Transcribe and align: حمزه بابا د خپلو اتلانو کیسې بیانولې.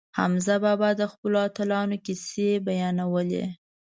حمزه 0.17 0.55
بابا 0.63 0.89
د 0.99 1.01
خپلو 1.11 1.37
اتلانو 1.47 1.95
کیسې 2.05 2.49
بیانولې. 2.65 3.45